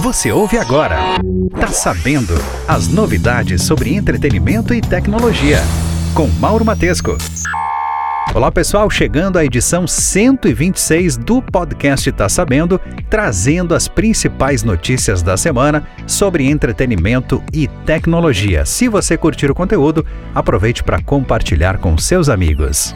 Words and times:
Você 0.00 0.30
ouve 0.30 0.56
agora. 0.56 0.96
Tá 1.60 1.66
sabendo 1.68 2.32
as 2.68 2.86
novidades 2.86 3.62
sobre 3.62 3.94
entretenimento 3.94 4.72
e 4.72 4.80
tecnologia 4.80 5.58
com 6.14 6.28
Mauro 6.38 6.64
Matesco. 6.64 7.18
Olá 8.32 8.52
pessoal, 8.52 8.88
chegando 8.88 9.38
à 9.38 9.44
edição 9.44 9.88
126 9.88 11.16
do 11.16 11.42
podcast 11.42 12.12
Tá 12.12 12.28
Sabendo, 12.28 12.80
trazendo 13.10 13.74
as 13.74 13.88
principais 13.88 14.62
notícias 14.62 15.20
da 15.20 15.36
semana 15.36 15.84
sobre 16.06 16.48
entretenimento 16.48 17.42
e 17.52 17.66
tecnologia. 17.84 18.64
Se 18.64 18.86
você 18.86 19.16
curtir 19.16 19.50
o 19.50 19.54
conteúdo, 19.54 20.06
aproveite 20.32 20.84
para 20.84 21.02
compartilhar 21.02 21.78
com 21.78 21.98
seus 21.98 22.28
amigos. 22.28 22.94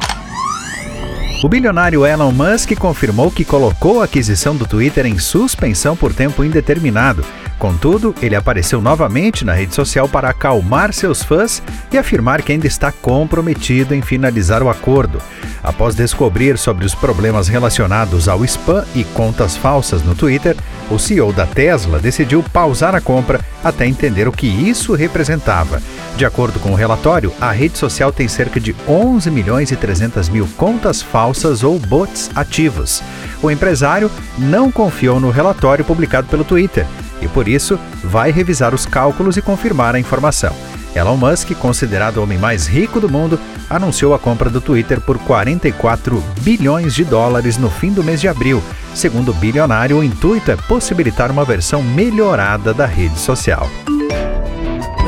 O 1.43 1.49
bilionário 1.49 2.07
Elon 2.07 2.31
Musk 2.31 2.73
confirmou 2.79 3.29
que 3.29 3.45
colocou 3.45 4.01
a 4.01 4.05
aquisição 4.05 4.55
do 4.55 4.65
Twitter 4.65 5.07
em 5.07 5.19
suspensão 5.19 5.97
por 5.97 6.15
tempo 6.15 6.45
indeterminado. 6.45 7.25
Contudo, 7.63 8.13
ele 8.21 8.35
apareceu 8.35 8.81
novamente 8.81 9.45
na 9.45 9.53
rede 9.53 9.73
social 9.73 10.09
para 10.09 10.29
acalmar 10.29 10.93
seus 10.93 11.23
fãs 11.23 11.63
e 11.93 11.97
afirmar 11.97 12.43
que 12.43 12.51
ainda 12.51 12.67
está 12.67 12.91
comprometido 12.91 13.95
em 13.95 14.03
finalizar 14.03 14.65
o 14.65 14.69
acordo. 14.69 15.21
Após 15.63 15.95
descobrir 15.95 16.59
sobre 16.59 16.85
os 16.85 16.93
problemas 16.93 17.47
relacionados 17.47 18.29
ao 18.29 18.45
spam 18.45 18.85
e 18.97 19.05
contas 19.05 19.57
falsas 19.57 20.03
no 20.03 20.13
Twitter, 20.13 20.57
o 20.91 20.99
CEO 20.99 21.33
da 21.33 21.47
Tesla 21.47 22.01
decidiu 22.01 22.43
pausar 22.53 22.97
a 22.97 23.01
compra 23.01 23.39
até 23.63 23.87
entender 23.87 24.27
o 24.27 24.33
que 24.33 24.49
isso 24.49 24.93
representava. 24.95 25.81
De 26.17 26.25
acordo 26.25 26.59
com 26.59 26.73
o 26.73 26.77
relatório, 26.77 27.33
a 27.41 27.53
rede 27.53 27.79
social 27.79 28.13
tem 28.13 28.27
cerca 28.27 28.59
de 28.59 28.75
11 28.89 29.31
milhões 29.31 29.71
e 29.71 29.77
300 29.77 30.29
mil 30.29 30.49
contas 30.57 31.01
falsas 31.01 31.63
ou 31.63 31.79
bots 31.79 32.29
ativos. 32.35 33.05
O 33.41 33.53
empresário 33.53 34.11
não 34.37 34.69
confiou 34.69 35.21
no 35.21 35.31
relatório 35.31 35.85
publicado 35.85 36.27
pelo 36.27 36.43
Twitter 36.43 36.85
e, 37.23 37.29
por 37.29 37.49
isso, 37.49 37.79
vai 38.03 38.31
revisar 38.31 38.75
os 38.75 38.85
cálculos 38.85 39.37
e 39.37 39.43
confirmar 39.43 39.95
a 39.95 40.01
informação. 40.01 40.55
Elon 40.95 41.17
Musk, 41.17 41.53
considerado 41.55 42.19
o 42.19 42.23
homem 42.23 42.37
mais 42.37 42.67
rico 42.67 43.01
do 43.01 43.09
mundo, 43.09 43.41
anunciou 43.71 44.13
a 44.15 44.19
compra 44.19 44.51
do 44.51 44.61
Twitter 44.61 45.01
por 45.01 45.19
44 45.19 46.23
bilhões 46.41 46.95
de 46.95 47.05
dólares 47.05 47.57
no 47.57 47.71
fim 47.71 47.93
do 47.93 48.05
mês 48.05 48.21
de 48.21 48.29
abril. 48.29 48.63
Segundo 48.95 49.31
o 49.31 49.35
bilionário, 49.35 49.99
o 49.99 50.05
intuito 50.05 50.51
é 50.51 50.57
possibilitar 50.57 51.31
uma 51.31 51.45
versão 51.45 51.83
melhorada 51.83 52.75
da 52.75 52.85
rede 52.85 53.19
social. 53.19 53.69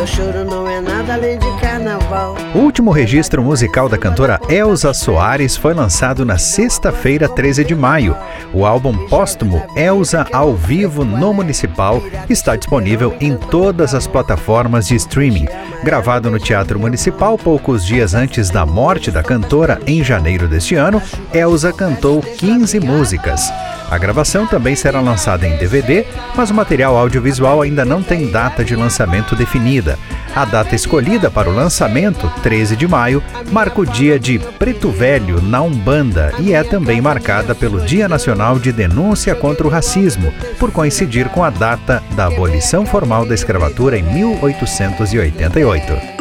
Meu 0.05 0.13
choro 0.13 0.45
não 0.45 0.69
é 0.69 0.83
nada 0.83 1.15
além 1.15 1.39
de 1.39 1.51
carnaval. 1.59 2.37
O 2.55 2.59
último 2.59 2.91
registro 2.91 3.43
musical 3.43 3.89
da 3.89 3.97
cantora 3.97 4.39
Elza 4.51 4.93
Soares 4.93 5.57
foi 5.57 5.73
lançado 5.73 6.27
na 6.27 6.37
sexta-feira, 6.37 7.27
13 7.27 7.65
de 7.65 7.75
maio. 7.75 8.15
O 8.53 8.67
álbum 8.67 9.09
póstumo 9.09 9.65
Elza 9.75 10.27
ao 10.31 10.55
vivo 10.55 11.07
no 11.07 11.33
Municipal 11.33 12.03
está 12.29 12.55
disponível 12.55 13.17
em 13.19 13.35
todas 13.35 13.95
as 13.95 14.07
plataformas 14.07 14.89
de 14.89 14.95
streaming. 14.97 15.47
Gravado 15.83 16.31
no 16.31 16.39
Teatro 16.39 16.79
Municipal 16.79 17.39
poucos 17.39 17.83
dias 17.83 18.13
antes 18.13 18.51
da 18.51 18.67
morte 18.67 19.11
da 19.11 19.23
cantora 19.23 19.81
em 19.87 20.05
janeiro 20.05 20.47
deste 20.47 20.75
ano, 20.75 21.01
Elza 21.33 21.73
cantou 21.73 22.21
15 22.21 22.79
músicas. 22.79 23.51
A 23.91 23.99
gravação 23.99 24.47
também 24.47 24.75
será 24.75 25.01
lançada 25.01 25.47
em 25.47 25.57
DVD, 25.57 26.05
mas 26.35 26.51
o 26.51 26.55
material 26.55 26.97
audiovisual 26.97 27.63
ainda 27.63 27.85
não 27.85 28.03
tem 28.03 28.31
data 28.31 28.65
de 28.65 28.75
lançamento 28.75 29.37
definida. 29.37 29.94
A 30.35 30.45
data 30.45 30.75
escolhida 30.75 31.31
para 31.31 31.49
o 31.49 31.55
lançamento, 31.55 32.29
13 32.43 32.77
de 32.77 32.89
maio, 32.89 33.23
marca 33.53 33.81
o 33.81 33.87
dia 33.87 34.19
de 34.19 34.39
Preto 34.39 34.91
Velho 34.91 35.41
na 35.41 35.63
Umbanda 35.63 36.33
e 36.39 36.53
é 36.53 36.65
também 36.65 37.01
marcada 37.01 37.55
pelo 37.55 37.81
Dia 37.81 38.09
Nacional 38.09 38.59
de 38.59 38.73
Denúncia 38.73 39.35
contra 39.35 39.67
o 39.67 39.71
Racismo, 39.71 40.33
por 40.59 40.73
coincidir 40.73 41.29
com 41.29 41.45
a 41.45 41.51
data 41.51 42.03
da 42.17 42.27
abolição 42.27 42.85
formal 42.85 43.25
da 43.25 43.35
escravatura 43.35 43.99
em 43.99 44.03
1888. 44.03 46.14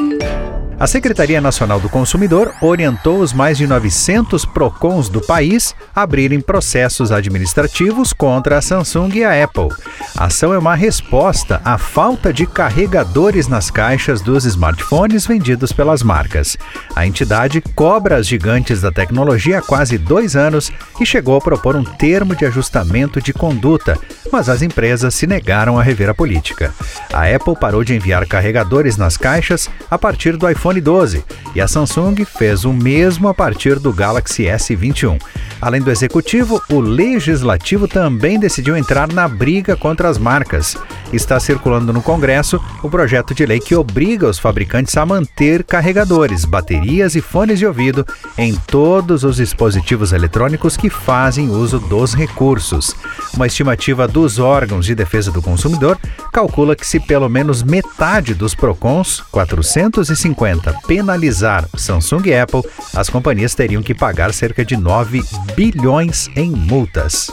A 0.84 0.88
Secretaria 0.88 1.40
Nacional 1.40 1.80
do 1.80 1.88
Consumidor 1.88 2.54
orientou 2.60 3.20
os 3.20 3.32
mais 3.32 3.58
de 3.58 3.66
900 3.66 4.44
PROCONs 4.44 5.08
do 5.08 5.22
país 5.22 5.74
a 5.96 6.02
abrirem 6.02 6.42
processos 6.42 7.10
administrativos 7.10 8.12
contra 8.12 8.58
a 8.58 8.62
Samsung 8.62 9.10
e 9.14 9.24
a 9.24 9.46
Apple. 9.46 9.70
A 10.18 10.26
ação 10.26 10.54
é 10.54 10.58
uma 10.58 10.76
resposta 10.76 11.62
à 11.64 11.78
falta 11.78 12.34
de 12.34 12.46
carregadores 12.46 13.48
nas 13.48 13.72
caixas 13.72 14.20
dos 14.20 14.44
smartphones 14.44 15.26
vendidos 15.26 15.72
pelas 15.72 16.04
marcas. 16.04 16.58
A 16.94 17.08
entidade 17.08 17.62
cobra 17.74 18.18
as 18.18 18.28
gigantes 18.28 18.82
da 18.82 18.92
tecnologia 18.92 19.60
há 19.60 19.62
quase 19.62 19.98
dois 19.98 20.36
anos 20.36 20.70
e 21.00 21.06
chegou 21.06 21.38
a 21.38 21.42
propor 21.42 21.78
um 21.78 21.86
termo 21.86 22.36
de 22.36 22.46
ajustamento 22.46 23.22
de 23.22 23.32
conduta, 23.32 23.98
mas 24.30 24.50
as 24.50 24.62
empresas 24.62 25.16
se 25.16 25.26
negaram 25.26 25.80
a 25.80 25.84
rever 25.84 26.10
a 26.10 26.14
política. 26.14 26.74
A 27.14 27.24
Apple 27.34 27.56
parou 27.56 27.86
de 27.86 27.96
enviar 27.96 28.28
carregadores 28.28 28.98
nas 28.98 29.16
caixas 29.16 29.70
a 29.90 29.98
partir 29.98 30.36
do 30.36 30.50
iPhone 30.50 30.73
iPhone 30.74 30.82
12 30.82 31.24
e 31.56 31.62
a 31.62 31.68
Samsung 31.68 32.26
fez 32.26 32.66
o 32.66 32.74
mesmo 32.74 33.28
a 33.28 33.34
partir 33.34 33.78
do 33.78 33.94
Galaxy 33.94 34.44
S21. 34.44 35.22
Além 35.62 35.82
do 35.82 35.92
executivo, 35.92 36.62
o 36.70 36.80
legislativo 36.80 37.88
também 37.88 38.40
decidiu 38.40 38.76
entrar 38.76 39.12
na 39.12 39.28
briga 39.28 39.76
contra 39.78 40.10
as 40.10 40.18
marcas. 40.18 40.76
Está 41.14 41.40
circulando 41.40 41.94
no 41.94 42.02
Congresso 42.02 42.60
o 42.82 42.90
projeto 42.90 43.36
de 43.36 43.46
lei 43.46 43.60
que 43.60 43.76
obriga 43.76 44.28
os 44.28 44.40
fabricantes 44.40 44.98
a 44.98 45.06
manter 45.06 45.64
carregadores, 45.64 46.44
baterias 46.44 47.16
e 47.16 47.22
fones 47.22 47.60
de 47.60 47.68
ouvido 47.68 48.04
em 48.36 48.56
todos 48.56 49.24
os 49.24 49.36
dispositivos 49.36 50.12
eletrônicos 50.12 50.76
que 50.76 50.90
fazem 50.90 51.50
uso 51.50 51.80
dos 51.80 52.16
recursos. 52.16 52.96
Uma 53.36 53.46
estimativa 53.46 54.08
dos 54.08 54.40
órgãos 54.40 54.88
de 54.88 54.96
defesa 54.96 55.32
do 55.32 55.42
consumidor 55.42 56.00
calcula 56.32 56.76
que 56.76 56.86
se 56.86 57.00
pelo 57.00 57.30
menos 57.30 57.62
metade 57.62 58.34
dos 58.34 58.56
PROCONs, 58.56 59.22
450, 59.32 60.74
penalizar 60.88 61.70
Samsung 61.76 62.26
e 62.26 62.36
Apple, 62.36 62.64
as 62.96 63.08
companhias 63.08 63.54
teriam 63.54 63.84
que 63.84 63.94
pagar 63.94 64.34
cerca 64.34 64.66
de 64.66 64.76
9 64.76 65.22
bilhões 65.56 66.28
em 66.36 66.50
multas. 66.50 67.32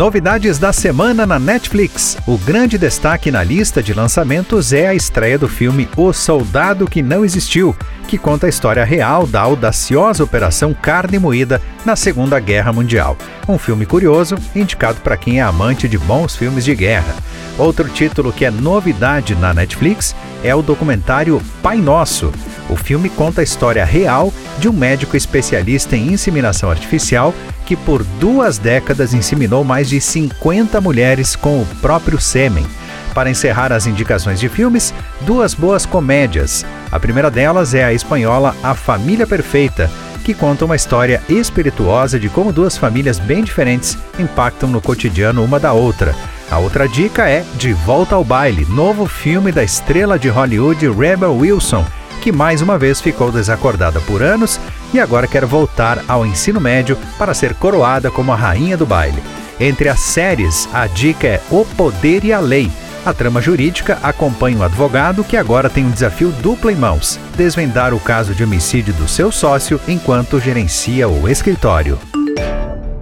Novidades 0.00 0.58
da 0.58 0.72
semana 0.72 1.26
na 1.26 1.38
Netflix. 1.38 2.16
O 2.26 2.38
grande 2.38 2.78
destaque 2.78 3.30
na 3.30 3.44
lista 3.44 3.82
de 3.82 3.92
lançamentos 3.92 4.72
é 4.72 4.88
a 4.88 4.94
estreia 4.94 5.38
do 5.38 5.46
filme 5.46 5.86
O 5.94 6.10
Soldado 6.10 6.88
que 6.88 7.02
Não 7.02 7.22
Existiu, 7.22 7.76
que 8.08 8.16
conta 8.16 8.46
a 8.46 8.48
história 8.48 8.82
real 8.82 9.26
da 9.26 9.42
audaciosa 9.42 10.24
Operação 10.24 10.72
Carne 10.72 11.18
Moída 11.18 11.60
na 11.84 11.96
Segunda 11.96 12.40
Guerra 12.40 12.72
Mundial. 12.72 13.14
Um 13.46 13.58
filme 13.58 13.84
curioso, 13.84 14.36
indicado 14.56 15.02
para 15.02 15.18
quem 15.18 15.38
é 15.38 15.42
amante 15.42 15.86
de 15.86 15.98
bons 15.98 16.34
filmes 16.34 16.64
de 16.64 16.74
guerra. 16.74 17.14
Outro 17.58 17.86
título 17.86 18.32
que 18.32 18.46
é 18.46 18.50
novidade 18.50 19.34
na 19.34 19.52
Netflix 19.52 20.16
é 20.42 20.54
o 20.54 20.62
documentário 20.62 21.42
Pai 21.62 21.76
Nosso. 21.76 22.32
O 22.70 22.74
filme 22.76 23.10
conta 23.10 23.42
a 23.42 23.44
história 23.44 23.84
real 23.84 24.32
de 24.60 24.68
um 24.68 24.72
médico 24.72 25.16
especialista 25.16 25.96
em 25.96 26.12
inseminação 26.12 26.70
artificial 26.70 27.34
que 27.66 27.74
por 27.74 28.04
duas 28.20 28.58
décadas 28.58 29.14
inseminou 29.14 29.64
mais 29.64 29.88
de 29.88 30.00
50 30.00 30.80
mulheres 30.80 31.34
com 31.34 31.62
o 31.62 31.66
próprio 31.80 32.20
sêmen. 32.20 32.66
Para 33.14 33.30
encerrar 33.30 33.72
as 33.72 33.86
indicações 33.86 34.38
de 34.38 34.48
filmes, 34.48 34.94
duas 35.22 35.54
boas 35.54 35.84
comédias. 35.84 36.64
A 36.92 37.00
primeira 37.00 37.30
delas 37.30 37.74
é 37.74 37.82
a 37.82 37.92
espanhola 37.92 38.54
A 38.62 38.74
Família 38.74 39.26
Perfeita, 39.26 39.90
que 40.24 40.34
conta 40.34 40.64
uma 40.64 40.76
história 40.76 41.22
espirituosa 41.28 42.20
de 42.20 42.28
como 42.28 42.52
duas 42.52 42.76
famílias 42.76 43.18
bem 43.18 43.42
diferentes 43.42 43.96
impactam 44.18 44.68
no 44.68 44.80
cotidiano 44.80 45.42
uma 45.42 45.58
da 45.58 45.72
outra. 45.72 46.14
A 46.50 46.58
outra 46.58 46.88
dica 46.88 47.28
é 47.28 47.44
De 47.56 47.72
Volta 47.72 48.14
ao 48.14 48.24
Baile, 48.24 48.66
novo 48.68 49.06
filme 49.06 49.50
da 49.50 49.62
estrela 49.64 50.18
de 50.18 50.28
Hollywood 50.28 50.88
Rebel 50.90 51.36
Wilson, 51.36 51.84
que 52.20 52.30
mais 52.30 52.60
uma 52.60 52.78
vez 52.78 53.00
ficou 53.00 53.32
desacordada 53.32 54.00
por 54.00 54.22
anos 54.22 54.60
e 54.92 55.00
agora 55.00 55.26
quer 55.26 55.44
voltar 55.44 56.04
ao 56.06 56.24
ensino 56.24 56.60
médio 56.60 56.96
para 57.18 57.34
ser 57.34 57.54
coroada 57.54 58.10
como 58.10 58.32
a 58.32 58.36
rainha 58.36 58.76
do 58.76 58.86
baile. 58.86 59.22
Entre 59.58 59.88
as 59.88 60.00
séries, 60.00 60.68
a 60.72 60.86
dica 60.86 61.26
é 61.26 61.40
O 61.50 61.64
Poder 61.64 62.24
e 62.24 62.32
a 62.32 62.40
Lei. 62.40 62.70
A 63.04 63.14
trama 63.14 63.40
jurídica 63.40 63.98
acompanha 64.02 64.58
o 64.58 64.62
advogado 64.62 65.24
que 65.24 65.36
agora 65.36 65.70
tem 65.70 65.84
um 65.84 65.90
desafio 65.90 66.30
duplo 66.42 66.70
em 66.70 66.76
mãos: 66.76 67.18
desvendar 67.36 67.94
o 67.94 68.00
caso 68.00 68.34
de 68.34 68.44
homicídio 68.44 68.92
do 68.94 69.08
seu 69.08 69.32
sócio 69.32 69.80
enquanto 69.88 70.38
gerencia 70.38 71.08
o 71.08 71.28
escritório. 71.28 71.98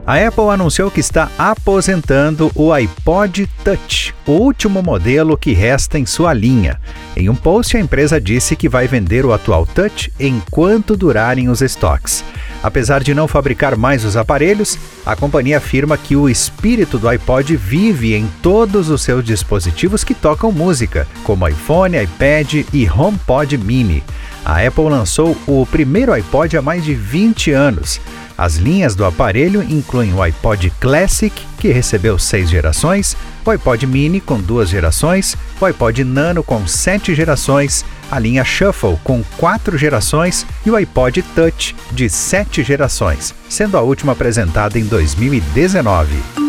A 0.08 0.26
Apple 0.26 0.48
anunciou 0.48 0.90
que 0.90 1.00
está 1.00 1.30
aposentando 1.36 2.50
o 2.54 2.72
iPod 2.72 3.46
Touch, 3.62 4.14
o 4.26 4.32
último 4.32 4.82
modelo 4.82 5.36
que 5.36 5.52
resta 5.52 5.98
em 5.98 6.06
sua 6.06 6.32
linha. 6.32 6.80
Em 7.14 7.28
um 7.28 7.34
post, 7.34 7.76
a 7.76 7.80
empresa 7.80 8.18
disse 8.18 8.56
que 8.56 8.70
vai 8.70 8.88
vender 8.88 9.26
o 9.26 9.34
atual 9.34 9.66
Touch 9.66 10.10
enquanto 10.18 10.96
durarem 10.96 11.50
os 11.50 11.60
estoques. 11.60 12.24
Apesar 12.62 13.02
de 13.04 13.12
não 13.12 13.28
fabricar 13.28 13.76
mais 13.76 14.02
os 14.02 14.16
aparelhos, 14.16 14.78
a 15.04 15.14
companhia 15.14 15.58
afirma 15.58 15.98
que 15.98 16.16
o 16.16 16.26
espírito 16.26 16.98
do 16.98 17.06
iPod 17.06 17.54
vive 17.54 18.14
em 18.14 18.26
todos 18.40 18.88
os 18.88 19.02
seus 19.02 19.22
dispositivos 19.22 20.04
que 20.04 20.14
tocam 20.14 20.50
música, 20.50 21.06
como 21.22 21.46
iPhone, 21.46 22.02
iPad 22.02 22.64
e 22.72 22.88
HomePod 22.90 23.58
Mini. 23.58 24.02
A 24.42 24.66
Apple 24.66 24.84
lançou 24.84 25.36
o 25.46 25.66
primeiro 25.66 26.14
iPod 26.14 26.56
há 26.56 26.62
mais 26.62 26.82
de 26.82 26.94
20 26.94 27.50
anos. 27.50 28.00
As 28.38 28.54
linhas 28.54 28.94
do 28.94 29.04
aparelho 29.04 29.64
incluem 29.64 30.14
o 30.14 30.22
iPod 30.22 30.70
Classic, 30.78 31.34
que 31.58 31.72
recebeu 31.72 32.16
seis 32.20 32.48
gerações, 32.48 33.16
o 33.44 33.50
iPod 33.50 33.84
Mini 33.84 34.20
com 34.20 34.40
duas 34.40 34.68
gerações, 34.68 35.36
o 35.60 35.64
iPod 35.64 36.04
Nano 36.04 36.44
com 36.44 36.64
sete 36.64 37.16
gerações, 37.16 37.84
a 38.08 38.16
linha 38.16 38.44
Shuffle 38.44 38.96
com 39.02 39.24
quatro 39.38 39.76
gerações 39.76 40.46
e 40.64 40.70
o 40.70 40.76
iPod 40.76 41.20
Touch 41.34 41.74
de 41.90 42.08
sete 42.08 42.62
gerações, 42.62 43.34
sendo 43.48 43.76
a 43.76 43.82
última 43.82 44.12
apresentada 44.12 44.78
em 44.78 44.84
2019. 44.84 46.47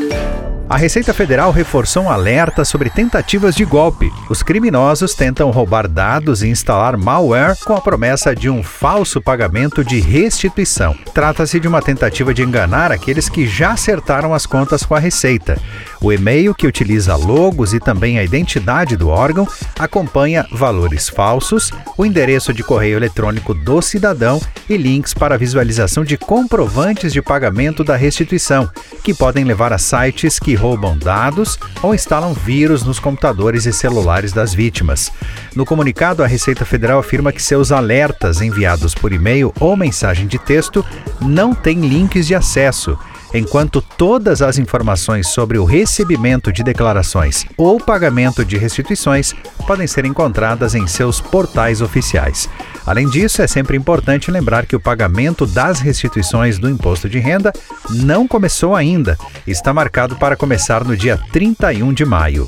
A 0.70 0.78
Receita 0.78 1.16
Federal 1.16 1.52
reforçou 1.52 2.04
um 2.04 2.12
alerta 2.12 2.64
sobre 2.64 2.92
tentativas 2.92 3.56
de 3.56 3.66
golpe. 3.66 4.14
Os 4.30 4.44
criminosos 4.44 5.16
tentam 5.16 5.50
roubar 5.50 5.88
dados 5.88 6.44
e 6.44 6.48
instalar 6.48 6.96
malware 6.96 7.58
com 7.66 7.74
a 7.74 7.82
promessa 7.82 8.36
de 8.36 8.52
um 8.52 8.62
falso 8.62 9.20
pagamento 9.20 9.84
de 9.84 10.00
restituição. 10.00 10.96
Trata-se 11.12 11.60
de 11.60 11.68
uma 11.68 11.82
tentativa 11.82 12.36
de 12.36 12.44
enganar 12.44 12.92
aqueles 12.92 13.28
que 13.28 13.48
já 13.48 13.72
acertaram 13.72 14.32
as 14.32 14.46
contas 14.46 14.84
com 14.84 14.94
a 14.94 15.00
Receita. 15.00 15.60
O 16.00 16.14
e-mail, 16.14 16.54
que 16.54 16.68
utiliza 16.68 17.16
logos 17.16 17.74
e 17.74 17.80
também 17.80 18.20
a 18.20 18.24
identidade 18.24 18.96
do 18.96 19.10
órgão, 19.10 19.48
acompanha 19.78 20.46
valores 20.52 21.10
falsos, 21.10 21.72
o 21.98 22.06
endereço 22.06 22.54
de 22.54 22.62
correio 22.62 22.96
eletrônico 22.96 23.56
do 23.56 23.82
cidadão 23.82 24.40
e 24.70 24.78
links 24.78 25.16
para 25.16 25.36
visualização 25.36 26.04
de 26.06 26.16
comprovantes 26.16 27.12
de 27.12 27.24
pagamento 27.24 27.84
da 27.84 27.96
restituição, 27.96 28.70
que 29.04 29.16
podem 29.16 29.44
levar 29.44 29.74
a 29.74 29.80
sites 29.80 30.38
que 30.38 30.59
roubam 30.60 30.98
dados 30.98 31.58
ou 31.82 31.96
instalam 31.96 32.34
vírus 32.34 32.84
nos 32.84 33.00
computadores 33.00 33.66
e 33.66 33.74
celulares 33.74 34.32
das 34.34 34.54
vítimas. 34.54 35.12
No 35.56 35.66
comunicado, 35.66 36.24
a 36.24 36.28
Receita 36.28 36.66
Federal 36.66 37.00
afirma 37.00 37.32
que 37.32 37.42
seus 37.42 37.72
alertas 37.72 38.42
enviados 38.42 38.94
por 38.94 39.12
e-mail 39.12 39.54
ou 39.60 39.76
mensagem 39.76 40.28
de 40.28 40.38
texto 40.38 40.86
não 41.22 41.56
têm 41.56 41.80
links 41.82 42.28
de 42.28 42.36
acesso 42.36 42.98
enquanto 43.34 43.82
todas 43.82 44.42
as 44.42 44.58
informações 44.58 45.28
sobre 45.28 45.58
o 45.58 45.66
recebimento 45.66 46.52
de 46.52 46.64
declarações 46.64 47.46
ou 47.58 47.80
pagamento 47.80 48.44
de 48.44 48.58
restituições 48.58 49.34
podem 49.68 49.88
ser 49.88 50.06
encontradas 50.06 50.76
em 50.76 50.88
seus 50.88 51.22
portais 51.22 51.82
oficiais. 51.82 52.50
Além 52.90 53.08
disso, 53.08 53.44
é 53.44 53.46
sempre 53.46 53.78
importante 53.78 54.32
lembrar 54.32 54.66
que 54.66 54.76
o 54.76 54.80
pagamento 54.80 55.46
das 55.46 55.80
restituições 55.80 56.58
do 56.58 56.68
imposto 56.68 57.08
de 57.08 57.20
renda 57.20 57.54
não 57.88 58.28
começou 58.28 58.76
ainda, 58.76 59.16
está 59.46 59.72
marcado 59.72 60.16
para 60.16 60.36
começar 60.36 60.84
no 60.84 60.98
dia 60.98 61.16
31 61.32 61.94
de 61.94 62.04
maio. 62.04 62.48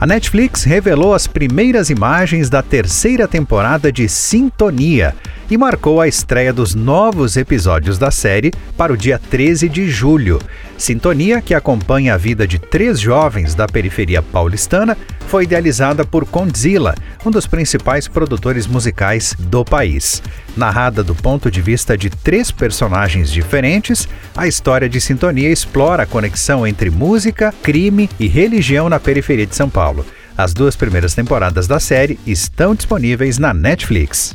A 0.00 0.06
Netflix 0.06 0.62
revelou 0.62 1.12
as 1.14 1.26
primeiras 1.26 1.90
imagens 1.90 2.48
da 2.48 2.62
terceira 2.62 3.26
temporada 3.26 3.90
de 3.90 4.08
Sintonia 4.08 5.16
e 5.50 5.58
marcou 5.58 6.00
a 6.00 6.06
estreia 6.06 6.52
dos 6.52 6.76
novos 6.76 7.36
episódios 7.36 7.98
da 7.98 8.12
série 8.12 8.52
para 8.76 8.92
o 8.92 8.96
dia 8.96 9.18
13 9.18 9.68
de 9.68 9.90
julho. 9.90 10.38
Sintonia, 10.80 11.42
que 11.42 11.54
acompanha 11.54 12.14
a 12.14 12.16
vida 12.16 12.46
de 12.46 12.58
três 12.58 12.98
jovens 12.98 13.54
da 13.54 13.66
periferia 13.66 14.22
paulistana, 14.22 14.96
foi 15.28 15.44
idealizada 15.44 16.06
por 16.06 16.24
Condzilla, 16.24 16.94
um 17.24 17.30
dos 17.30 17.46
principais 17.46 18.08
produtores 18.08 18.66
musicais 18.66 19.34
do 19.38 19.62
país. 19.62 20.22
Narrada 20.56 21.04
do 21.04 21.14
ponto 21.14 21.50
de 21.50 21.60
vista 21.60 21.98
de 21.98 22.08
três 22.08 22.50
personagens 22.50 23.30
diferentes, 23.30 24.08
a 24.34 24.48
história 24.48 24.88
de 24.88 25.02
Sintonia 25.02 25.50
explora 25.50 26.04
a 26.04 26.06
conexão 26.06 26.66
entre 26.66 26.88
música, 26.88 27.54
crime 27.62 28.08
e 28.18 28.26
religião 28.26 28.88
na 28.88 28.98
periferia 28.98 29.46
de 29.46 29.54
São 29.54 29.68
Paulo. 29.68 30.04
As 30.36 30.54
duas 30.54 30.76
primeiras 30.76 31.14
temporadas 31.14 31.66
da 31.66 31.78
série 31.78 32.18
estão 32.26 32.74
disponíveis 32.74 33.36
na 33.36 33.52
Netflix. 33.52 34.34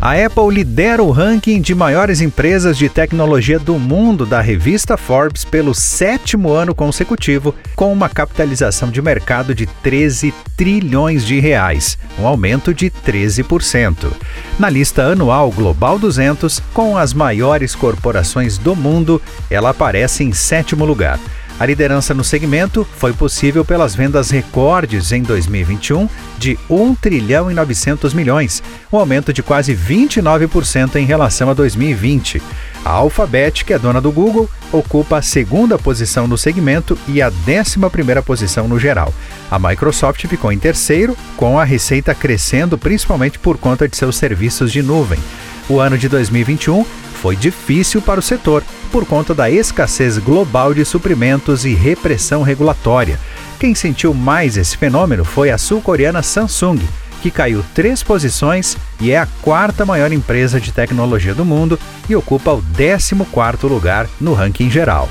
A 0.00 0.14
Apple 0.14 0.52
lidera 0.52 1.00
o 1.00 1.12
ranking 1.12 1.60
de 1.60 1.76
maiores 1.76 2.20
empresas 2.20 2.76
de 2.76 2.88
tecnologia 2.88 3.58
do 3.58 3.78
mundo 3.78 4.26
da 4.26 4.40
revista 4.40 4.96
Forbes 4.96 5.44
pelo 5.44 5.72
sétimo 5.74 6.52
ano 6.52 6.74
consecutivo, 6.74 7.54
com 7.76 7.92
uma 7.92 8.08
capitalização 8.08 8.90
de 8.90 9.00
mercado 9.00 9.54
de 9.54 9.64
13 9.64 10.34
trilhões 10.56 11.24
de 11.24 11.38
reais, 11.38 11.96
um 12.18 12.26
aumento 12.26 12.74
de 12.74 12.90
13%. 12.90 14.12
Na 14.58 14.68
lista 14.68 15.04
anual 15.04 15.52
Global 15.52 15.98
200, 16.00 16.60
com 16.74 16.98
as 16.98 17.14
maiores 17.14 17.74
corporações 17.76 18.58
do 18.58 18.74
mundo, 18.74 19.22
ela 19.48 19.70
aparece 19.70 20.24
em 20.24 20.32
sétimo 20.32 20.84
lugar. 20.84 21.20
A 21.58 21.66
liderança 21.66 22.12
no 22.12 22.24
segmento 22.24 22.86
foi 22.96 23.12
possível 23.12 23.64
pelas 23.64 23.94
vendas 23.94 24.30
recordes 24.30 25.12
em 25.12 25.22
2021 25.22 26.08
de 26.38 26.58
1 26.68 26.94
trilhão 26.96 27.50
e 27.50 27.54
900 27.54 28.12
milhões, 28.14 28.62
um 28.92 28.96
aumento 28.96 29.32
de 29.32 29.42
quase 29.42 29.74
29% 29.74 30.96
em 30.96 31.04
relação 31.04 31.50
a 31.50 31.54
2020. 31.54 32.42
A 32.84 32.90
Alphabet, 32.90 33.64
que 33.64 33.72
é 33.72 33.78
dona 33.78 34.00
do 34.00 34.10
Google, 34.10 34.50
ocupa 34.72 35.18
a 35.18 35.22
segunda 35.22 35.78
posição 35.78 36.26
no 36.26 36.36
segmento 36.36 36.98
e 37.06 37.22
a 37.22 37.30
décima 37.30 37.88
primeira 37.88 38.22
posição 38.22 38.66
no 38.66 38.78
geral. 38.78 39.14
A 39.48 39.58
Microsoft 39.58 40.26
ficou 40.26 40.50
em 40.50 40.58
terceiro, 40.58 41.16
com 41.36 41.58
a 41.58 41.64
receita 41.64 42.12
crescendo 42.12 42.76
principalmente 42.76 43.38
por 43.38 43.56
conta 43.56 43.86
de 43.86 43.96
seus 43.96 44.16
serviços 44.16 44.72
de 44.72 44.82
nuvem. 44.82 45.20
O 45.68 45.78
ano 45.78 45.96
de 45.96 46.08
2021 46.08 46.84
foi 47.22 47.36
difícil 47.36 48.02
para 48.02 48.18
o 48.18 48.22
setor, 48.22 48.64
por 48.90 49.06
conta 49.06 49.32
da 49.32 49.48
escassez 49.48 50.18
global 50.18 50.74
de 50.74 50.84
suprimentos 50.84 51.64
e 51.64 51.72
repressão 51.72 52.42
regulatória. 52.42 53.16
Quem 53.60 53.76
sentiu 53.76 54.12
mais 54.12 54.56
esse 54.56 54.76
fenômeno 54.76 55.24
foi 55.24 55.48
a 55.48 55.56
sul-coreana 55.56 56.20
Samsung, 56.20 56.80
que 57.22 57.30
caiu 57.30 57.64
três 57.72 58.02
posições 58.02 58.76
e 59.00 59.12
é 59.12 59.18
a 59.18 59.28
quarta 59.40 59.86
maior 59.86 60.12
empresa 60.12 60.60
de 60.60 60.72
tecnologia 60.72 61.32
do 61.32 61.44
mundo 61.44 61.78
e 62.08 62.16
ocupa 62.16 62.50
o 62.50 62.60
14º 62.60 63.68
lugar 63.68 64.08
no 64.20 64.34
ranking 64.34 64.68
geral. 64.68 65.08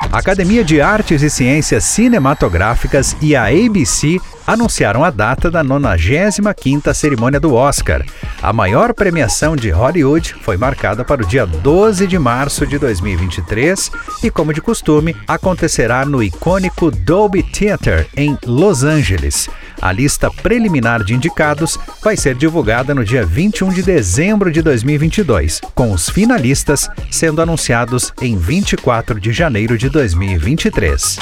A 0.00 0.18
Academia 0.18 0.64
de 0.64 0.80
Artes 0.80 1.22
e 1.22 1.28
Ciências 1.28 1.84
Cinematográficas 1.84 3.16
e 3.20 3.34
a 3.34 3.46
ABC 3.46 4.18
anunciaram 4.46 5.04
a 5.04 5.10
data 5.10 5.50
da 5.50 5.62
95ª 5.62 6.94
cerimônia 6.94 7.38
do 7.38 7.52
Oscar. 7.54 8.02
A 8.40 8.52
maior 8.52 8.94
premiação 8.94 9.54
de 9.54 9.68
Hollywood 9.70 10.34
foi 10.40 10.56
marcada 10.56 11.04
para 11.04 11.22
o 11.22 11.26
dia 11.26 11.44
12 11.44 12.06
de 12.06 12.18
março 12.18 12.66
de 12.66 12.78
2023 12.78 13.90
e, 14.22 14.30
como 14.30 14.54
de 14.54 14.62
costume, 14.62 15.14
acontecerá 15.26 16.06
no 16.06 16.22
icônico 16.22 16.90
Dolby 16.90 17.42
Theatre 17.42 18.06
em 18.16 18.38
Los 18.46 18.84
Angeles. 18.84 19.50
A 19.80 19.92
lista 19.92 20.30
preliminar 20.30 21.04
de 21.04 21.14
indicados 21.14 21.78
vai 22.02 22.16
ser 22.16 22.34
divulgada 22.34 22.94
no 22.94 23.04
dia 23.04 23.24
21 23.24 23.72
de 23.72 23.82
dezembro 23.82 24.50
de 24.50 24.60
2022, 24.60 25.60
com 25.74 25.92
os 25.92 26.10
finalistas 26.10 26.88
sendo 27.10 27.40
anunciados 27.40 28.12
em 28.20 28.36
24 28.36 29.20
de 29.20 29.32
janeiro 29.32 29.78
de 29.78 29.88
2023. 29.88 31.18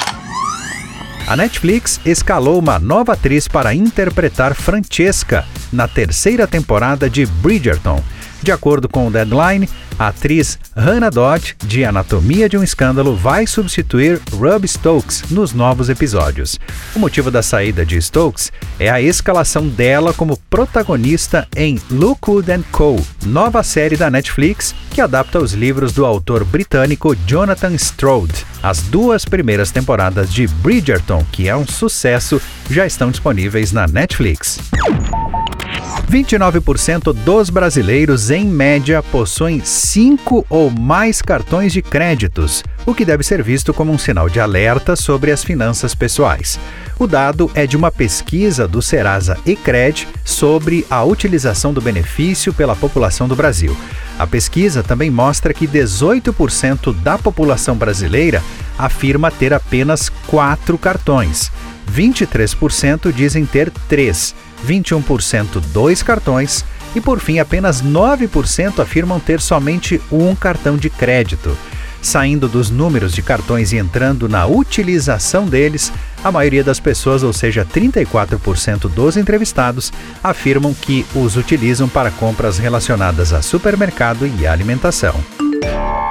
A 1.27 1.35
Netflix 1.35 1.99
escalou 2.05 2.57
uma 2.57 2.79
nova 2.79 3.13
atriz 3.13 3.47
para 3.47 3.75
interpretar 3.75 4.55
Francesca 4.55 5.45
na 5.71 5.87
terceira 5.87 6.47
temporada 6.47 7.09
de 7.09 7.25
Bridgerton. 7.25 8.01
De 8.41 8.51
acordo 8.51 8.87
com 8.87 9.07
o 9.07 9.11
Deadline, 9.11 9.69
a 9.97 10.07
atriz 10.07 10.59
Hannah 10.75 11.09
Dodd, 11.09 11.55
de 11.65 11.83
Anatomia 11.83 12.47
de 12.47 12.57
um 12.57 12.63
Escândalo, 12.63 13.15
vai 13.15 13.47
substituir 13.47 14.21
Rub 14.31 14.65
Stokes 14.67 15.23
nos 15.29 15.53
novos 15.53 15.89
episódios. 15.89 16.59
O 16.95 16.99
motivo 16.99 17.31
da 17.31 17.41
saída 17.41 17.85
de 17.85 18.01
Stokes 18.01 18.51
é 18.79 18.89
a 18.89 19.01
escalação 19.01 19.67
dela 19.67 20.13
como 20.13 20.37
protagonista 20.49 21.47
em 21.55 21.79
Lookwood 21.89 22.47
Co., 22.71 22.95
nova 23.25 23.63
série 23.63 23.97
da 23.97 24.09
Netflix 24.09 24.73
que 24.91 25.01
adapta 25.01 25.39
os 25.39 25.53
livros 25.53 25.91
do 25.93 26.05
autor 26.05 26.43
britânico 26.43 27.15
Jonathan 27.27 27.73
Strode. 27.75 28.45
As 28.63 28.81
duas 28.81 29.25
primeiras 29.25 29.69
temporadas 29.69 30.33
de 30.33 30.47
Bridgerton, 30.47 31.25
que 31.31 31.47
é 31.47 31.55
um 31.55 31.67
sucesso, 31.67 32.41
já 32.69 32.85
estão 32.85 33.11
disponíveis 33.11 33.71
na 33.71 33.85
Netflix. 33.85 34.59
29% 36.09 37.13
dos 37.13 37.49
brasileiros, 37.49 38.31
em 38.31 38.45
média, 38.45 39.03
possuem 39.03 39.61
cinco 39.63 40.45
ou 40.49 40.69
mais 40.69 41.21
cartões 41.21 41.73
de 41.73 41.81
créditos, 41.81 42.63
o 42.85 42.95
que 42.95 43.03
deve 43.03 43.23
ser 43.23 43.43
visto 43.43 43.73
como 43.73 43.91
um 43.91 43.97
sinal 43.97 44.29
de 44.29 44.39
alerta 44.39 44.95
sobre 44.95 45.31
as 45.31 45.43
finanças 45.43 45.93
pessoais. 45.93 46.57
O 46.97 47.05
dado 47.05 47.51
é 47.53 47.67
de 47.67 47.75
uma 47.75 47.91
pesquisa 47.91 48.67
do 48.67 48.81
Serasa 48.81 49.37
Ecred 49.45 50.07
sobre 50.23 50.85
a 50.89 51.03
utilização 51.03 51.73
do 51.73 51.81
benefício 51.81 52.53
pela 52.53 52.75
população 52.75 53.27
do 53.27 53.35
Brasil. 53.35 53.75
A 54.17 54.25
pesquisa 54.25 54.81
também 54.81 55.11
mostra 55.11 55.53
que 55.53 55.67
18% 55.67 56.93
da 57.01 57.17
população 57.17 57.75
brasileira 57.75 58.41
afirma 58.79 59.29
ter 59.29 59.53
apenas 59.53 60.09
quatro 60.09 60.77
cartões. 60.77 61.51
23% 61.93 63.13
dizem 63.13 63.45
ter 63.45 63.71
três 63.87 64.33
21% 64.65 65.61
dois 65.73 66.01
cartões 66.01 66.63
e, 66.95 67.01
por 67.01 67.19
fim, 67.19 67.39
apenas 67.39 67.81
9% 67.81 68.79
afirmam 68.79 69.19
ter 69.19 69.39
somente 69.41 70.01
um 70.11 70.33
cartão 70.35 70.77
de 70.77 70.89
crédito. 70.89 71.55
Saindo 72.01 72.47
dos 72.47 72.69
números 72.69 73.11
de 73.11 73.21
cartões 73.21 73.73
e 73.73 73.77
entrando 73.77 74.29
na 74.29 74.45
utilização 74.45 75.45
deles, 75.45 75.91
a 76.23 76.31
maioria 76.31 76.63
das 76.63 76.79
pessoas, 76.79 77.23
ou 77.23 77.33
seja, 77.33 77.65
34% 77.65 78.89
dos 78.89 79.17
entrevistados, 79.17 79.91
afirmam 80.23 80.73
que 80.73 81.05
os 81.15 81.35
utilizam 81.35 81.89
para 81.89 82.11
compras 82.11 82.57
relacionadas 82.57 83.33
a 83.33 83.41
supermercado 83.41 84.27
e 84.39 84.47
alimentação. 84.47 85.15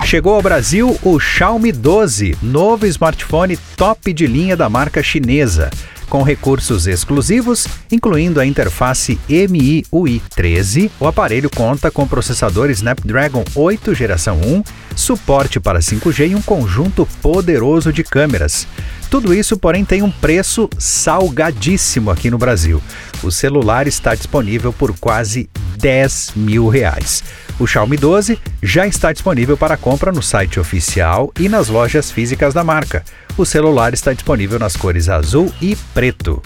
Chegou 0.05 0.35
ao 0.35 0.43
Brasil 0.43 0.97
o 1.03 1.19
Xiaomi 1.19 1.73
12, 1.73 2.37
novo 2.43 2.87
smartphone 2.87 3.57
top 3.77 4.13
de 4.13 4.27
linha 4.27 4.57
da 4.57 4.69
marca 4.69 5.03
chinesa 5.03 5.71
com 6.09 6.23
recursos 6.23 6.87
exclusivos, 6.87 7.67
incluindo 7.91 8.41
a 8.41 8.47
interface 8.47 9.19
MIUI 9.29 10.23
13. 10.35 10.91
O 10.99 11.07
aparelho 11.07 11.51
conta 11.51 11.91
com 11.91 12.07
processador 12.07 12.71
Snapdragon 12.71 13.45
8 13.55 13.95
geração 13.95 14.41
1, 14.41 14.63
suporte 14.95 15.61
para 15.61 15.81
5G 15.81 16.31
e 16.31 16.35
um 16.35 16.43
conjunto 16.43 17.07
poderoso 17.21 17.93
de 17.93 18.03
câmeras. 18.03 18.67
Tudo 19.11 19.33
isso, 19.33 19.57
porém, 19.57 19.85
tem 19.85 20.03
um 20.03 20.11
preço 20.11 20.69
salgadíssimo 20.79 22.11
aqui 22.11 22.31
no 22.31 22.39
Brasil. 22.39 22.83
O 23.23 23.31
celular 23.31 23.87
está 23.87 24.15
disponível 24.15 24.73
por 24.73 24.97
quase 24.99 25.49
10 25.79 26.33
mil 26.35 26.69
reais. 26.69 27.23
O 27.59 27.67
Xiaomi 27.67 27.97
12 27.97 28.39
já 28.63 28.87
está 28.87 29.13
disponível 29.13 29.57
para 29.57 29.79
compra 29.79 30.13
no 30.13 30.23
site 30.23 30.61
oficial 30.61 31.33
e 31.41 31.49
nas 31.49 31.69
lojas 31.69 32.11
físicas 32.11 32.53
da 32.53 32.63
marca. 32.63 33.03
O 33.37 33.47
celular 33.47 33.95
está 33.95 34.13
disponível 34.13 34.59
nas 34.59 34.77
cores 34.77 35.09
azul 35.09 35.51
e 35.61 35.75
preto. 35.95 36.43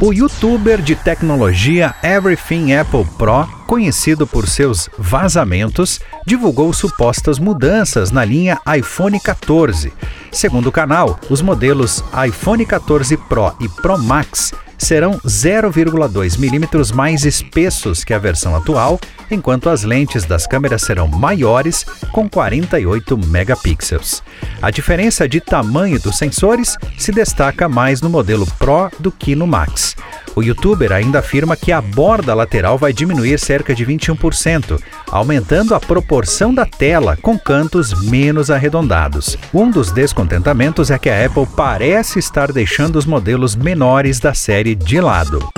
O 0.00 0.12
youtuber 0.12 0.82
de 0.82 0.96
tecnologia 0.96 1.94
Everything 2.02 2.74
Apple 2.74 3.06
Pro, 3.16 3.46
conhecido 3.64 4.26
por 4.26 4.48
seus 4.48 4.90
vazamentos, 4.98 6.00
divulgou 6.26 6.72
supostas 6.72 7.38
mudanças 7.38 8.10
na 8.10 8.24
linha 8.24 8.60
iPhone 8.76 9.20
14. 9.20 9.92
Segundo 10.32 10.66
o 10.66 10.72
canal, 10.72 11.18
os 11.30 11.40
modelos 11.40 12.02
iPhone 12.26 12.66
14 12.66 13.16
Pro 13.16 13.54
e 13.60 13.68
Pro 13.68 13.96
Max 13.96 14.52
serão 14.78 15.18
0,2 15.20 16.38
milímetros 16.38 16.92
mais 16.92 17.24
espessos 17.24 18.04
que 18.04 18.14
a 18.14 18.18
versão 18.18 18.54
atual, 18.54 19.00
enquanto 19.30 19.68
as 19.68 19.82
lentes 19.82 20.24
das 20.24 20.46
câmeras 20.46 20.82
serão 20.82 21.08
maiores, 21.08 21.84
com 22.12 22.28
48 22.28 23.18
megapixels. 23.26 24.22
A 24.60 24.70
diferença 24.70 25.28
de 25.28 25.40
tamanho 25.40 26.00
dos 26.00 26.18
sensores 26.18 26.76
se 26.98 27.12
destaca 27.12 27.68
mais 27.68 28.00
no 28.00 28.10
modelo 28.10 28.46
Pro 28.58 28.90
do 28.98 29.10
que 29.10 29.34
no 29.34 29.46
Max. 29.46 29.94
O 30.36 30.42
youtuber 30.42 30.92
ainda 30.92 31.20
afirma 31.20 31.56
que 31.56 31.70
a 31.70 31.80
borda 31.80 32.34
lateral 32.34 32.76
vai 32.76 32.92
diminuir 32.92 33.38
cerca 33.38 33.74
de 33.74 33.86
21%, 33.86 34.80
aumentando 35.10 35.74
a 35.74 35.80
proporção 35.80 36.52
da 36.52 36.66
tela 36.66 37.16
com 37.20 37.38
cantos 37.38 38.02
menos 38.02 38.50
arredondados. 38.50 39.36
Um 39.52 39.70
dos 39.70 39.92
descontentamentos 39.92 40.90
é 40.90 40.98
que 40.98 41.08
a 41.08 41.24
Apple 41.24 41.46
parece 41.56 42.18
estar 42.18 42.52
deixando 42.52 42.96
os 42.96 43.06
modelos 43.06 43.54
menores 43.54 44.18
da 44.18 44.34
série 44.34 44.74
de 44.74 45.00
lado. 45.00 45.48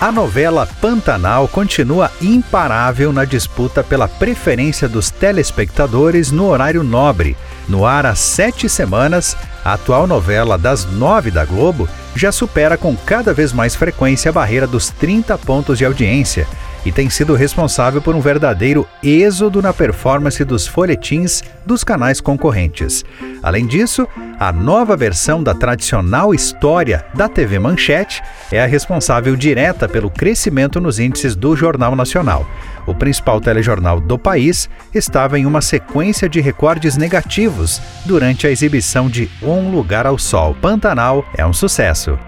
A 0.00 0.12
novela 0.12 0.64
Pantanal 0.80 1.48
continua 1.48 2.08
imparável 2.22 3.12
na 3.12 3.24
disputa 3.24 3.82
pela 3.82 4.06
preferência 4.06 4.88
dos 4.88 5.10
telespectadores 5.10 6.30
no 6.30 6.46
horário 6.46 6.84
nobre. 6.84 7.36
No 7.68 7.84
ar 7.84 8.06
há 8.06 8.14
sete 8.14 8.68
semanas, 8.68 9.36
a 9.64 9.72
atual 9.72 10.06
novela 10.06 10.56
das 10.56 10.84
nove 10.84 11.32
da 11.32 11.44
Globo 11.44 11.88
já 12.14 12.32
supera 12.32 12.76
com 12.76 12.96
cada 12.96 13.32
vez 13.32 13.52
mais 13.52 13.74
frequência 13.74 14.30
a 14.30 14.32
barreira 14.32 14.66
dos 14.66 14.88
30 14.90 15.36
pontos 15.38 15.78
de 15.78 15.84
audiência 15.84 16.46
e 16.84 16.92
tem 16.92 17.10
sido 17.10 17.34
responsável 17.34 18.00
por 18.00 18.14
um 18.14 18.20
verdadeiro 18.20 18.86
êxodo 19.02 19.60
na 19.60 19.72
performance 19.72 20.44
dos 20.44 20.66
folhetins 20.66 21.42
dos 21.64 21.84
canais 21.84 22.20
concorrentes. 22.20 23.04
Além 23.42 23.66
disso, 23.66 24.08
a 24.38 24.52
nova 24.52 24.96
versão 24.96 25.42
da 25.42 25.54
tradicional 25.54 26.34
história 26.34 27.04
da 27.14 27.28
TV 27.28 27.58
Manchete 27.58 28.22
é 28.50 28.62
a 28.62 28.66
responsável 28.66 29.36
direta 29.36 29.88
pelo 29.88 30.10
crescimento 30.10 30.80
nos 30.80 30.98
índices 30.98 31.34
do 31.36 31.56
Jornal 31.56 31.94
Nacional. 31.94 32.48
O 32.86 32.94
principal 32.94 33.40
telejornal 33.40 34.00
do 34.00 34.18
país 34.18 34.68
estava 34.94 35.38
em 35.38 35.44
uma 35.44 35.60
sequência 35.60 36.28
de 36.28 36.40
recordes 36.40 36.96
negativos 36.96 37.82
durante 38.06 38.46
a 38.46 38.50
exibição 38.50 39.08
de 39.08 39.30
Um 39.42 39.70
Lugar 39.70 40.06
ao 40.06 40.18
Sol. 40.18 40.54
Pantanal 40.54 41.24
é 41.36 41.44
um 41.44 41.52
sucesso. 41.52 42.18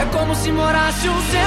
É 0.00 1.45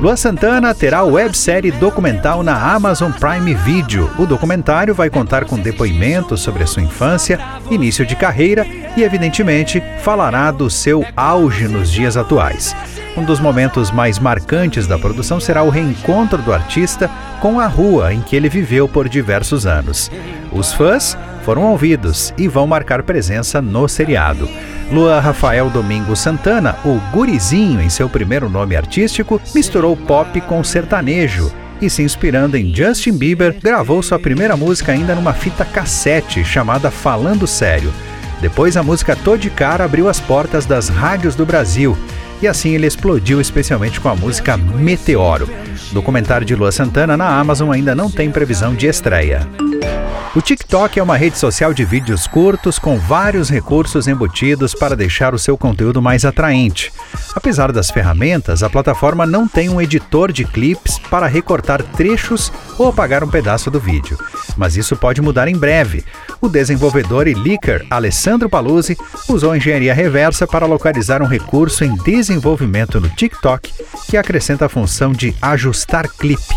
seu. 0.00 0.02
Lua 0.02 0.16
Santana 0.16 0.74
terá 0.74 1.04
websérie 1.04 1.70
documental 1.70 2.42
na 2.42 2.74
Amazon 2.74 3.12
Prime 3.12 3.54
Video. 3.54 4.10
O 4.18 4.26
documentário 4.26 4.94
vai 4.94 5.10
contar 5.10 5.44
com 5.44 5.58
depoimentos 5.58 6.40
sobre 6.40 6.62
a 6.62 6.66
sua 6.66 6.82
infância, 6.82 7.38
início 7.70 8.06
de 8.06 8.16
carreira 8.16 8.66
e, 8.96 9.02
evidentemente, 9.02 9.82
falará 10.02 10.50
do 10.50 10.70
seu 10.70 11.04
auge 11.16 11.68
nos 11.68 11.90
dias 11.90 12.16
atuais. 12.16 12.74
Um 13.16 13.24
dos 13.24 13.40
momentos 13.40 13.90
mais 13.90 14.18
marcantes 14.18 14.86
da 14.86 14.98
produção 14.98 15.40
será 15.40 15.62
o 15.62 15.68
reencontro 15.68 16.40
do 16.40 16.52
artista 16.52 17.10
com 17.40 17.58
a 17.60 17.66
rua 17.66 18.14
em 18.14 18.20
que 18.20 18.36
ele 18.36 18.48
viveu 18.48 18.88
por 18.88 19.08
diversos 19.08 19.66
anos. 19.66 20.10
Os 20.52 20.72
fãs 20.72 21.16
foram 21.44 21.64
ouvidos 21.64 22.32
e 22.36 22.48
vão 22.48 22.66
marcar 22.66 23.02
presença 23.02 23.60
no 23.60 23.88
seriado. 23.88 24.48
Lua 24.90 25.20
Rafael 25.20 25.70
Domingo 25.70 26.16
Santana, 26.16 26.76
o 26.84 26.98
Gurizinho 27.12 27.80
em 27.80 27.88
seu 27.88 28.08
primeiro 28.08 28.48
nome 28.48 28.76
artístico, 28.76 29.40
misturou 29.54 29.96
pop 29.96 30.40
com 30.42 30.62
sertanejo 30.64 31.52
e, 31.80 31.88
se 31.88 32.02
inspirando 32.02 32.56
em 32.56 32.74
Justin 32.74 33.16
Bieber, 33.16 33.56
gravou 33.62 34.02
sua 34.02 34.18
primeira 34.18 34.56
música 34.56 34.92
ainda 34.92 35.14
numa 35.14 35.32
fita 35.32 35.64
cassete 35.64 36.44
chamada 36.44 36.90
Falando 36.90 37.46
Sério. 37.46 37.92
Depois, 38.40 38.76
a 38.76 38.82
música 38.82 39.14
Tô 39.16 39.36
de 39.36 39.50
Cara 39.50 39.84
abriu 39.84 40.08
as 40.08 40.18
portas 40.18 40.66
das 40.66 40.88
rádios 40.88 41.34
do 41.34 41.46
Brasil 41.46 41.96
e 42.42 42.48
assim 42.48 42.70
ele 42.70 42.86
explodiu 42.86 43.40
especialmente 43.40 44.00
com 44.00 44.08
a 44.08 44.16
música 44.16 44.56
Meteoro. 44.56 45.48
Documentário 45.92 46.46
de 46.46 46.54
Lua 46.54 46.72
Santana 46.72 47.16
na 47.16 47.38
Amazon 47.38 47.70
ainda 47.70 47.94
não 47.94 48.10
tem 48.10 48.30
previsão 48.30 48.74
de 48.74 48.86
estreia. 48.86 49.46
O 50.32 50.40
TikTok 50.40 50.96
é 50.96 51.02
uma 51.02 51.16
rede 51.16 51.36
social 51.36 51.74
de 51.74 51.84
vídeos 51.84 52.28
curtos 52.28 52.78
com 52.78 52.96
vários 52.96 53.50
recursos 53.50 54.06
embutidos 54.06 54.72
para 54.72 54.94
deixar 54.94 55.34
o 55.34 55.38
seu 55.40 55.58
conteúdo 55.58 56.00
mais 56.00 56.24
atraente. 56.24 56.92
Apesar 57.34 57.72
das 57.72 57.90
ferramentas, 57.90 58.62
a 58.62 58.70
plataforma 58.70 59.26
não 59.26 59.48
tem 59.48 59.68
um 59.68 59.80
editor 59.80 60.30
de 60.30 60.44
clips 60.44 61.00
para 61.10 61.26
recortar 61.26 61.82
trechos 61.82 62.52
ou 62.78 62.86
apagar 62.86 63.24
um 63.24 63.28
pedaço 63.28 63.72
do 63.72 63.80
vídeo. 63.80 64.16
Mas 64.56 64.76
isso 64.76 64.94
pode 64.94 65.20
mudar 65.20 65.48
em 65.48 65.56
breve. 65.56 66.04
O 66.40 66.48
desenvolvedor 66.48 67.26
e 67.26 67.34
leaker 67.34 67.84
Alessandro 67.90 68.48
Paluzzi 68.48 68.96
usou 69.28 69.56
engenharia 69.56 69.92
reversa 69.92 70.46
para 70.46 70.64
localizar 70.64 71.22
um 71.22 71.26
recurso 71.26 71.82
em 71.82 71.96
desenvolvimento 72.04 73.00
no 73.00 73.08
TikTok 73.08 73.72
que 74.08 74.16
acrescenta 74.16 74.66
a 74.66 74.68
função 74.68 75.10
de 75.10 75.34
ajustar 75.42 76.08
clipe. 76.08 76.54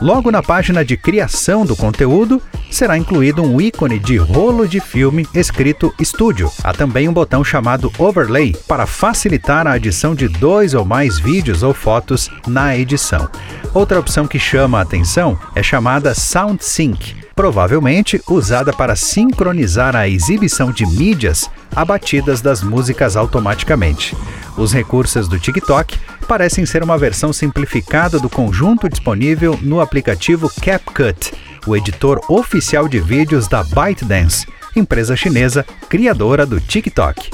Logo 0.00 0.30
na 0.30 0.42
página 0.42 0.82
de 0.82 0.96
criação 0.96 1.66
do 1.66 1.76
conteúdo, 1.76 2.40
será 2.70 2.96
incluído 2.96 3.42
um 3.42 3.60
ícone 3.60 3.98
de 3.98 4.16
rolo 4.16 4.66
de 4.66 4.80
filme 4.80 5.28
escrito 5.34 5.92
Studio. 6.02 6.50
Há 6.64 6.72
também 6.72 7.06
um 7.06 7.12
botão 7.12 7.44
chamado 7.44 7.92
Overlay 7.98 8.56
para 8.66 8.86
facilitar 8.86 9.66
a 9.66 9.72
adição 9.72 10.14
de 10.14 10.26
dois 10.26 10.72
ou 10.72 10.86
mais 10.86 11.18
vídeos 11.18 11.62
ou 11.62 11.74
fotos 11.74 12.30
na 12.46 12.74
edição. 12.74 13.28
Outra 13.74 14.00
opção 14.00 14.26
que 14.26 14.38
chama 14.38 14.78
a 14.78 14.82
atenção 14.82 15.38
é 15.54 15.62
chamada 15.62 16.14
Sound 16.14 16.64
Sync, 16.64 17.14
provavelmente 17.36 18.22
usada 18.26 18.72
para 18.72 18.96
sincronizar 18.96 19.94
a 19.94 20.08
exibição 20.08 20.72
de 20.72 20.86
mídias 20.86 21.50
a 21.74 21.84
batidas 21.84 22.40
das 22.40 22.62
músicas 22.62 23.16
automaticamente. 23.16 24.16
Os 24.56 24.72
recursos 24.72 25.28
do 25.28 25.38
TikTok 25.38 25.98
parecem 26.26 26.66
ser 26.66 26.82
uma 26.82 26.98
versão 26.98 27.32
simplificada 27.32 28.18
do 28.18 28.28
conjunto 28.28 28.88
disponível 28.88 29.58
no 29.62 29.80
aplicativo 29.80 30.50
CapCut, 30.60 31.32
o 31.66 31.76
editor 31.76 32.20
oficial 32.28 32.88
de 32.88 32.98
vídeos 33.00 33.48
da 33.48 33.62
ByteDance, 33.64 34.46
empresa 34.74 35.16
chinesa 35.16 35.64
criadora 35.88 36.46
do 36.46 36.60
TikTok. 36.60 37.30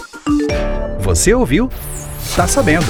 Você 1.01 1.35
ouviu? 1.35 1.71
Tá 2.35 2.47
sabendo? 2.47 2.87